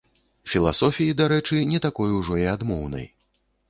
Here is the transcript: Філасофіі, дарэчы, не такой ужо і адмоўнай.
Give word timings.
Філасофіі, 0.53 1.17
дарэчы, 1.21 1.63
не 1.75 1.85
такой 1.87 2.19
ужо 2.23 2.43
і 2.45 2.53
адмоўнай. 2.59 3.11